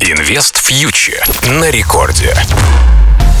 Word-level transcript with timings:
Инвест 0.00 0.56
фьючер 0.58 1.24
на 1.58 1.70
рекорде. 1.70 2.34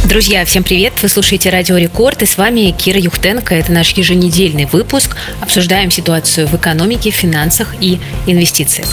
Друзья, 0.04 0.44
всем 0.44 0.64
привет! 0.64 0.94
Вы 1.02 1.08
слушаете 1.08 1.50
Радио 1.50 1.76
Рекорд, 1.76 2.22
и 2.22 2.26
с 2.26 2.38
вами 2.38 2.70
Кира 2.70 2.98
Юхтенко. 2.98 3.54
Это 3.54 3.72
наш 3.72 3.90
еженедельный 3.90 4.64
выпуск. 4.64 5.16
Обсуждаем 5.40 5.90
ситуацию 5.90 6.46
в 6.46 6.54
экономике, 6.54 7.10
финансах 7.10 7.74
и 7.80 8.00
инвестициях. 8.26 8.88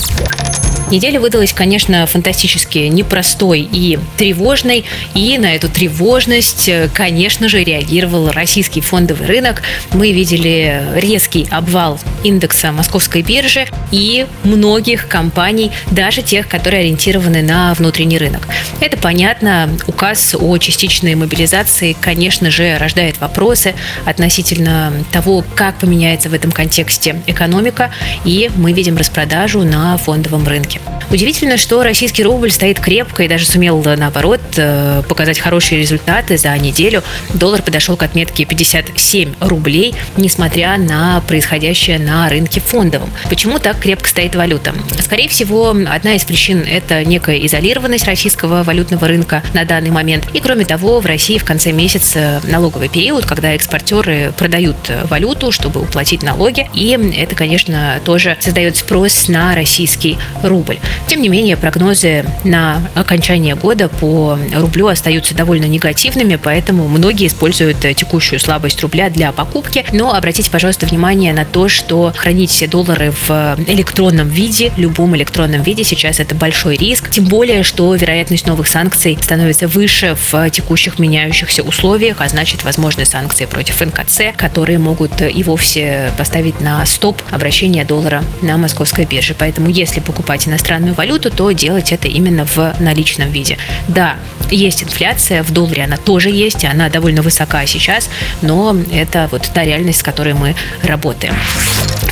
Неделя 0.94 1.20
выдалась, 1.20 1.54
конечно, 1.54 2.06
фантастически 2.06 2.78
непростой 2.78 3.62
и 3.62 3.98
тревожной. 4.16 4.86
И 5.16 5.40
на 5.40 5.56
эту 5.56 5.68
тревожность, 5.68 6.70
конечно 6.94 7.50
же, 7.50 7.64
реагировал 7.64 8.30
российский 8.30 8.80
фондовый 8.80 9.26
рынок. 9.26 9.64
Мы 9.94 10.12
видели 10.12 10.84
резкий 10.94 11.48
обвал 11.50 12.00
индекса 12.24 12.72
московской 12.72 13.24
биржи 13.24 13.66
и 13.90 14.28
многих 14.44 15.08
компаний, 15.08 15.72
даже 15.90 16.22
тех, 16.22 16.48
которые 16.48 16.82
ориентированы 16.82 17.42
на 17.42 17.74
внутренний 17.74 18.20
рынок. 18.20 18.48
Это 18.80 18.96
понятно. 18.96 19.76
Указ 19.88 20.36
о 20.40 20.58
частичной 20.60 21.16
мобилизации, 21.16 21.98
конечно 22.00 22.52
же, 22.52 22.78
рождает 22.78 23.20
вопросы 23.20 23.74
относительно 24.06 24.94
того, 25.12 25.44
как 25.56 25.80
поменяется 25.80 26.30
в 26.30 26.36
этом 26.36 26.52
контексте 26.52 27.20
экономика. 27.26 27.90
И 28.26 28.52
мы 28.56 28.74
видим 28.74 28.96
распродажу 28.96 29.64
на 29.64 29.98
фондовом 29.98 30.48
рынке. 30.48 30.82
Удивительно, 31.14 31.58
что 31.58 31.84
российский 31.84 32.24
рубль 32.24 32.50
стоит 32.50 32.80
крепко 32.80 33.22
и 33.22 33.28
даже 33.28 33.46
сумел, 33.46 33.84
наоборот, 33.84 34.42
э, 34.58 35.04
показать 35.08 35.38
хорошие 35.38 35.80
результаты 35.80 36.38
за 36.40 36.58
неделю. 36.58 37.04
Доллар 37.36 37.62
подошел 37.62 37.96
к 37.96 38.02
отметке 38.02 38.46
57 38.46 39.36
рублей, 39.40 39.94
несмотря 40.18 40.76
на 40.78 41.22
происходящее 41.28 42.00
на 42.00 42.28
рынке 42.30 42.60
фондовом. 42.62 43.12
Почему 43.30 43.60
так 43.60 43.80
крепко 43.80 44.10
стоит 44.10 44.36
валюта? 44.36 44.74
Скорее 45.00 45.30
всего, 45.30 45.70
одна 45.70 46.16
из 46.16 46.24
причин– 46.24 46.66
это 46.68 47.06
некая 47.06 47.38
изолированность 47.46 48.06
российского 48.06 48.64
валютного 48.64 49.08
рынка 49.08 49.44
на 49.54 49.66
данный 49.66 49.92
момент. 49.92 50.28
И, 50.34 50.40
кроме 50.40 50.66
того, 50.66 51.00
в 51.00 51.06
России 51.06 51.38
в 51.38 51.46
конце 51.46 51.72
месяца 51.72 52.42
налоговый 52.46 52.90
период, 52.90 53.26
когда 53.26 53.54
экспортеры 53.54 54.34
продают 54.36 54.78
валюту, 55.04 55.52
чтобы 55.52 55.82
уплатить 55.82 56.24
налоги. 56.24 56.70
И 56.74 56.98
это, 57.18 57.36
конечно, 57.36 58.00
тоже 58.04 58.36
создает 58.40 58.78
спрос 58.78 59.28
на 59.28 59.54
российский 59.54 60.18
рубль. 60.42 60.73
Тем 61.08 61.22
не 61.22 61.30
менее, 61.30 61.58
прогнозы 61.58 62.26
на 62.44 62.82
окончание 62.96 63.56
года 63.56 63.90
по 63.90 64.38
рублю 64.54 64.88
остаются 64.88 65.36
довольно 65.36 65.66
негативными, 65.66 66.36
поэтому 66.36 66.88
многие 66.88 67.28
используют 67.28 67.80
текущую 67.80 68.40
слабость 68.40 68.82
рубля 68.82 69.10
для 69.10 69.32
покупки. 69.32 69.86
Но 69.92 70.14
обратите, 70.14 70.50
пожалуйста, 70.50 70.86
внимание 70.86 71.34
на 71.34 71.46
то, 71.46 71.70
что 71.70 72.14
хранить 72.16 72.52
все 72.52 72.68
доллары 72.68 73.14
в 73.28 73.58
электронном 73.68 74.30
виде, 74.30 74.72
любом 74.78 75.16
электронном 75.16 75.62
виде 75.64 75.84
сейчас 75.84 76.20
это 76.20 76.36
большой 76.36 76.78
риск. 76.78 77.10
Тем 77.10 77.26
более, 77.26 77.64
что 77.64 77.94
вероятность 77.96 78.48
новых 78.48 78.68
санкций 78.68 79.18
становится 79.22 79.68
выше 79.68 80.18
в 80.32 80.50
текущих 80.50 81.00
меняющихся 81.00 81.64
условиях, 81.64 82.18
а 82.20 82.28
значит, 82.28 82.64
возможны 82.64 83.06
санкции 83.06 83.46
против 83.46 83.82
НКЦ, 83.82 84.36
которые 84.36 84.78
могут 84.80 85.22
и 85.22 85.44
вовсе 85.44 86.12
поставить 86.18 86.60
на 86.62 86.86
стоп 86.86 87.22
обращение 87.32 87.86
доллара 87.86 88.24
на 88.42 88.58
московской 88.58 89.06
бирже. 89.06 89.36
Поэтому, 89.38 89.70
если 89.70 90.00
покупать 90.00 90.48
иностранную 90.54 90.94
валюту, 90.94 91.32
то 91.32 91.52
делать 91.52 91.92
это 91.92 92.08
именно 92.08 92.46
в 92.46 92.76
наличном 92.80 93.32
виде. 93.32 93.58
Да, 93.88 94.16
есть 94.52 94.84
инфляция, 94.84 95.44
в 95.44 95.52
долларе 95.52 95.84
она 95.84 95.98
тоже 95.98 96.30
есть, 96.30 96.64
она 96.64 96.90
довольно 96.90 97.22
высока 97.22 97.66
сейчас, 97.66 98.10
но 98.42 98.76
это 98.92 99.28
вот 99.32 99.50
та 99.54 99.64
реальность, 99.64 100.00
с 100.00 100.04
которой 100.04 100.34
мы 100.34 100.56
работаем. 100.84 101.34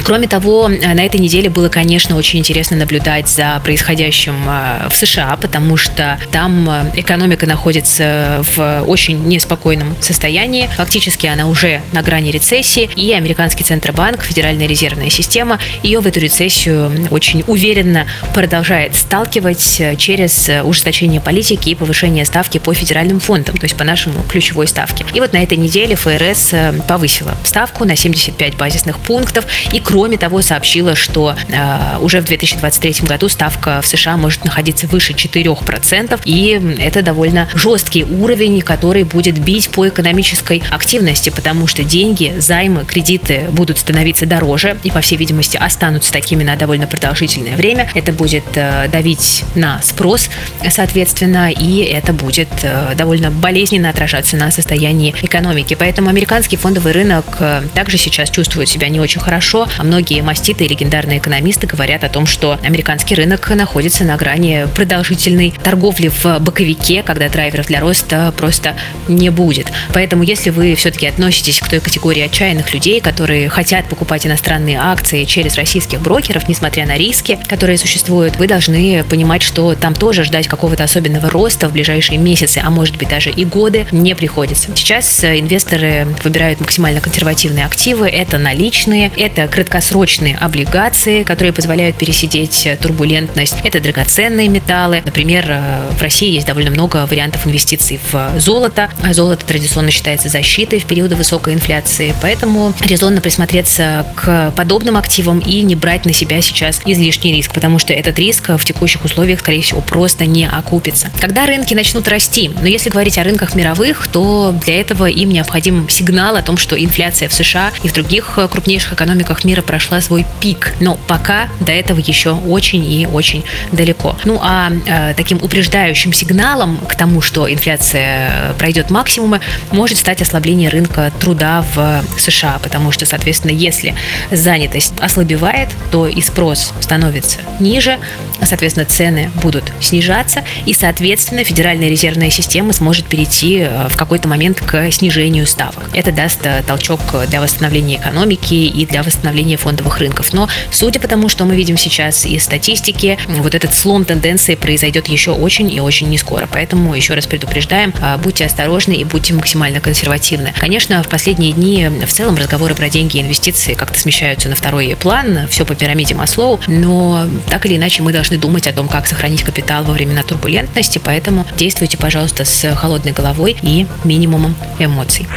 Кроме 0.03 0.27
того, 0.27 0.67
на 0.67 1.05
этой 1.05 1.19
неделе 1.19 1.49
было, 1.49 1.69
конечно, 1.69 2.15
очень 2.15 2.39
интересно 2.39 2.75
наблюдать 2.77 3.29
за 3.29 3.61
происходящим 3.63 4.35
э, 4.47 4.89
в 4.89 4.95
США, 4.95 5.37
потому 5.39 5.77
что 5.77 6.19
там 6.31 6.69
э, 6.69 6.91
экономика 6.95 7.45
находится 7.45 8.43
в 8.55 8.83
очень 8.87 9.23
неспокойном 9.25 9.95
состоянии. 10.01 10.69
Фактически 10.75 11.27
она 11.27 11.47
уже 11.47 11.81
на 11.91 12.01
грани 12.01 12.31
рецессии, 12.31 12.89
и 12.95 13.13
американский 13.13 13.63
Центробанк, 13.63 14.23
Федеральная 14.23 14.67
резервная 14.67 15.09
система, 15.09 15.59
ее 15.83 15.99
в 15.99 16.07
эту 16.07 16.19
рецессию 16.19 16.91
очень 17.11 17.43
уверенно 17.45 18.07
продолжает 18.33 18.95
сталкивать 18.95 19.77
э, 19.79 19.95
через 19.97 20.49
ужесточение 20.63 21.21
политики 21.21 21.69
и 21.69 21.75
повышение 21.75 22.25
ставки 22.25 22.57
по 22.57 22.73
федеральным 22.73 23.19
фондам, 23.19 23.57
то 23.57 23.65
есть 23.65 23.77
по 23.77 23.83
нашему 23.83 24.23
ключевой 24.23 24.67
ставке. 24.67 25.05
И 25.13 25.19
вот 25.19 25.33
на 25.33 25.43
этой 25.43 25.57
неделе 25.57 25.95
ФРС 25.95 26.51
повысила 26.87 27.35
ставку 27.43 27.85
на 27.85 27.95
75 27.95 28.55
базисных 28.55 28.99
пунктов 28.99 29.45
и 29.71 29.79
Кроме 29.91 30.17
того, 30.17 30.41
сообщила, 30.41 30.95
что 30.95 31.35
э, 31.49 31.97
уже 31.99 32.21
в 32.21 32.23
2023 32.23 33.05
году 33.05 33.27
ставка 33.27 33.81
в 33.81 33.85
США 33.85 34.15
может 34.15 34.45
находиться 34.45 34.87
выше 34.87 35.11
4%, 35.11 36.21
и 36.23 36.77
это 36.79 37.01
довольно 37.01 37.49
жесткий 37.53 38.05
уровень, 38.05 38.61
который 38.61 39.03
будет 39.03 39.37
бить 39.37 39.69
по 39.69 39.89
экономической 39.89 40.63
активности, 40.71 41.29
потому 41.29 41.67
что 41.67 41.83
деньги, 41.83 42.35
займы, 42.37 42.85
кредиты 42.85 43.47
будут 43.51 43.79
становиться 43.79 44.25
дороже 44.25 44.77
и, 44.81 44.91
по 44.91 45.01
всей 45.01 45.17
видимости, 45.17 45.57
останутся 45.57 46.13
такими 46.13 46.45
на 46.45 46.55
довольно 46.55 46.87
продолжительное 46.87 47.57
время. 47.57 47.89
Это 47.93 48.13
будет 48.13 48.45
э, 48.55 48.87
давить 48.87 49.43
на 49.55 49.81
спрос, 49.81 50.29
соответственно, 50.69 51.51
и 51.51 51.79
это 51.79 52.13
будет 52.13 52.47
э, 52.63 52.95
довольно 52.95 53.29
болезненно 53.29 53.89
отражаться 53.89 54.37
на 54.37 54.51
состоянии 54.51 55.13
экономики. 55.21 55.75
Поэтому 55.77 56.07
американский 56.07 56.55
фондовый 56.55 56.93
рынок 56.93 57.25
э, 57.39 57.63
также 57.75 57.97
сейчас 57.97 58.29
чувствует 58.29 58.69
себя 58.69 58.87
не 58.87 59.01
очень 59.01 59.19
хорошо. 59.19 59.67
А 59.81 59.83
многие 59.83 60.21
маститы 60.21 60.65
и 60.65 60.67
легендарные 60.67 61.17
экономисты 61.17 61.65
говорят 61.65 62.03
о 62.03 62.09
том, 62.09 62.27
что 62.27 62.59
американский 62.61 63.15
рынок 63.15 63.49
находится 63.49 64.03
на 64.03 64.15
грани 64.15 64.67
продолжительной 64.75 65.55
торговли 65.63 66.09
в 66.09 66.37
боковике, 66.37 67.01
когда 67.01 67.27
драйверов 67.29 67.65
для 67.65 67.79
роста 67.79 68.31
просто 68.37 68.75
не 69.07 69.31
будет. 69.31 69.71
Поэтому, 69.91 70.21
если 70.21 70.51
вы 70.51 70.75
все-таки 70.75 71.07
относитесь 71.07 71.59
к 71.59 71.67
той 71.67 71.79
категории 71.79 72.21
отчаянных 72.21 72.71
людей, 72.75 73.01
которые 73.01 73.49
хотят 73.49 73.89
покупать 73.89 74.27
иностранные 74.27 74.77
акции 74.79 75.23
через 75.23 75.55
российских 75.55 75.99
брокеров, 75.99 76.47
несмотря 76.47 76.85
на 76.85 76.95
риски, 76.95 77.39
которые 77.47 77.79
существуют, 77.79 78.35
вы 78.35 78.45
должны 78.45 79.03
понимать, 79.05 79.41
что 79.41 79.73
там 79.73 79.95
тоже 79.95 80.25
ждать 80.25 80.47
какого-то 80.47 80.83
особенного 80.83 81.27
роста 81.31 81.67
в 81.67 81.73
ближайшие 81.73 82.19
месяцы, 82.19 82.61
а 82.63 82.69
может 82.69 82.97
быть 82.97 83.09
даже 83.09 83.31
и 83.31 83.45
годы 83.45 83.87
не 83.91 84.13
приходится. 84.13 84.69
Сейчас 84.75 85.23
инвесторы 85.23 86.05
выбирают 86.23 86.59
максимально 86.59 87.01
консервативные 87.01 87.65
активы. 87.65 88.07
Это 88.07 88.37
наличные, 88.37 89.11
это 89.17 89.47
краткосрочные 89.47 89.70
краткосрочные 89.71 90.35
облигации, 90.35 91.23
которые 91.23 91.53
позволяют 91.53 91.95
пересидеть 91.95 92.67
турбулентность. 92.81 93.55
Это 93.63 93.79
драгоценные 93.79 94.49
металлы. 94.49 95.01
Например, 95.05 95.45
э, 95.47 95.91
в 95.97 96.01
России 96.01 96.29
есть 96.29 96.45
довольно 96.45 96.71
много 96.71 97.05
вариантов 97.05 97.47
инвестиций 97.47 97.99
в 98.11 98.37
золото. 98.37 98.89
А 99.01 99.13
золото 99.13 99.45
традиционно 99.45 99.89
считается 99.89 100.27
защитой 100.27 100.79
в 100.79 100.85
периоды 100.85 101.15
высокой 101.15 101.53
инфляции. 101.53 102.13
Поэтому 102.21 102.73
резонно 102.81 103.21
присмотреться 103.21 104.05
к 104.15 104.51
подобным 104.57 104.97
активам 104.97 105.39
и 105.39 105.61
не 105.61 105.75
брать 105.75 106.05
на 106.05 106.11
себя 106.11 106.41
сейчас 106.41 106.81
излишний 106.85 107.31
риск, 107.33 107.53
потому 107.53 107.79
что 107.79 107.93
этот 107.93 108.19
риск 108.19 108.49
в 108.49 108.65
текущих 108.65 109.05
условиях, 109.05 109.39
скорее 109.39 109.61
всего, 109.61 109.79
просто 109.79 110.25
не 110.25 110.49
окупится. 110.49 111.09
Когда 111.21 111.45
рынки 111.45 111.73
начнут 111.73 112.07
расти, 112.09 112.51
но 112.61 112.67
если 112.67 112.89
говорить 112.89 113.17
о 113.17 113.23
рынках 113.23 113.55
мировых, 113.55 114.09
то 114.11 114.53
для 114.65 114.81
этого 114.81 115.05
им 115.05 115.29
необходим 115.29 115.87
сигнал 115.87 116.35
о 116.35 116.41
том, 116.41 116.57
что 116.57 116.75
инфляция 116.77 117.29
в 117.29 117.33
США 117.33 117.71
и 117.83 117.87
в 117.87 117.93
других 117.93 118.37
крупнейших 118.51 118.93
экономиках 118.93 119.45
мира 119.45 119.60
прошла 119.61 120.01
свой 120.01 120.25
пик, 120.39 120.73
но 120.79 120.97
пока 121.07 121.47
до 121.59 121.71
этого 121.71 121.99
еще 121.99 122.31
очень 122.31 122.83
и 122.83 123.07
очень 123.07 123.43
далеко. 123.71 124.15
Ну 124.25 124.39
а 124.41 124.71
э, 124.85 125.13
таким 125.15 125.37
упреждающим 125.41 126.13
сигналом 126.13 126.77
к 126.77 126.95
тому, 126.95 127.21
что 127.21 127.51
инфляция 127.51 128.53
пройдет 128.57 128.89
максимумы, 128.89 129.41
может 129.71 129.97
стать 129.97 130.21
ослабление 130.21 130.69
рынка 130.69 131.11
труда 131.19 131.63
в 131.73 132.03
США, 132.17 132.59
потому 132.61 132.91
что, 132.91 133.05
соответственно, 133.05 133.51
если 133.51 133.95
занятость 134.31 134.93
ослабевает, 134.99 135.69
то 135.91 136.07
и 136.07 136.21
спрос 136.21 136.73
становится 136.79 137.39
ниже, 137.59 137.99
соответственно, 138.43 138.85
цены 138.85 139.31
будут 139.41 139.71
снижаться, 139.79 140.43
и, 140.65 140.73
соответственно, 140.73 141.43
Федеральная 141.43 141.89
резервная 141.89 142.29
система 142.29 142.73
сможет 142.73 143.05
перейти 143.05 143.59
э, 143.59 143.87
в 143.89 143.97
какой-то 143.97 144.27
момент 144.27 144.61
к 144.61 144.91
снижению 144.91 145.45
ставок. 145.47 145.89
Это 145.93 146.11
даст 146.11 146.39
э, 146.43 146.63
толчок 146.65 146.99
для 147.27 147.41
восстановления 147.41 147.97
экономики 147.97 148.53
и 148.53 148.85
для 148.85 149.03
восстановления 149.03 149.50
падение 149.51 149.57
фондовых 149.57 149.99
рынков. 149.99 150.33
Но 150.33 150.47
судя 150.71 150.99
по 150.99 151.07
тому, 151.07 151.29
что 151.29 151.45
мы 151.45 151.55
видим 151.55 151.77
сейчас 151.77 152.25
из 152.25 152.43
статистики, 152.43 153.17
вот 153.27 153.55
этот 153.55 153.73
слом 153.73 154.05
тенденции 154.05 154.55
произойдет 154.55 155.07
еще 155.07 155.31
очень 155.31 155.71
и 155.71 155.79
очень 155.79 156.09
не 156.09 156.17
скоро. 156.17 156.47
Поэтому 156.51 156.95
еще 156.95 157.13
раз 157.13 157.27
предупреждаем, 157.27 157.93
а, 158.01 158.17
будьте 158.17 158.45
осторожны 158.45 158.93
и 158.93 159.03
будьте 159.03 159.33
максимально 159.33 159.79
консервативны. 159.81 160.53
Конечно, 160.57 161.03
в 161.03 161.07
последние 161.07 161.53
дни 161.53 161.89
в 162.05 162.11
целом 162.11 162.35
разговоры 162.35 162.75
про 162.75 162.89
деньги 162.89 163.17
и 163.17 163.21
инвестиции 163.21 163.73
как-то 163.73 163.99
смещаются 163.99 164.49
на 164.49 164.55
второй 164.55 164.95
план, 164.99 165.47
все 165.49 165.65
по 165.65 165.75
пирамиде 165.75 166.15
Маслоу, 166.15 166.59
но 166.67 167.27
так 167.49 167.65
или 167.65 167.75
иначе 167.75 168.03
мы 168.03 168.13
должны 168.13 168.37
думать 168.37 168.67
о 168.67 168.73
том, 168.73 168.87
как 168.87 169.07
сохранить 169.07 169.43
капитал 169.43 169.83
во 169.83 169.93
времена 169.93 170.23
турбулентности, 170.23 170.99
поэтому 171.03 171.45
действуйте, 171.57 171.97
пожалуйста, 171.97 172.45
с 172.45 172.75
холодной 172.75 173.11
головой 173.11 173.55
и 173.61 173.85
минимумом 174.03 174.55
эмоций. 174.79 175.27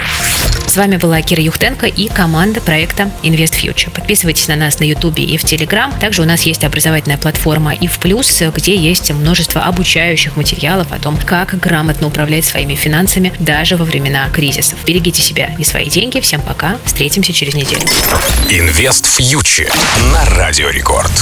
С 0.67 0.77
вами 0.77 0.97
была 0.97 1.23
Кира 1.23 1.43
Юхтенко 1.43 1.87
и 1.87 2.09
команда 2.09 2.61
проекта 2.61 3.11
Invest 3.23 3.63
Future. 3.63 3.91
Подписывайтесь 3.91 4.49
на 4.49 4.57
нас 4.57 4.81
на 4.81 4.85
YouTube 4.85 5.19
и 5.19 5.37
в 5.37 5.45
Telegram. 5.45 5.97
Также 6.01 6.23
у 6.23 6.25
нас 6.25 6.43
есть 6.43 6.65
образовательная 6.65 7.19
платформа 7.19 7.73
и 7.75 7.87
в 7.87 7.99
плюс, 7.99 8.43
где 8.55 8.77
есть 8.77 9.11
множество 9.13 9.63
обучающих 9.63 10.37
материалов 10.37 10.91
о 10.91 10.99
том, 10.99 11.17
как 11.17 11.59
грамотно 11.59 12.09
управлять 12.09 12.45
своими 12.45 12.75
финансами 12.75 13.33
даже 13.39 13.77
во 13.77 13.85
времена 13.85 14.29
кризисов. 14.31 14.79
Берегите 14.85 15.23
себя 15.23 15.55
и 15.59 15.65
свои 15.65 15.89
деньги. 15.89 16.21
Всем 16.21 16.41
пока. 16.43 16.79
Встретимся 16.85 17.33
через 17.33 17.55
неделю. 17.55 17.83
Инвест 18.51 19.07
фьючер 19.07 19.73
на 20.13 20.25
Радио 20.37 20.71
Рекорд. 20.71 21.13